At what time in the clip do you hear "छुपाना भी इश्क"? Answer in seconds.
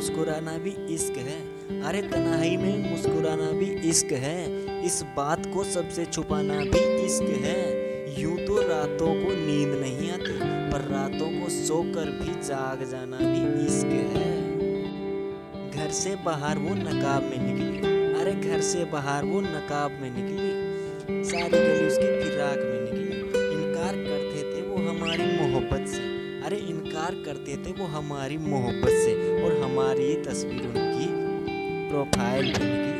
6.04-7.22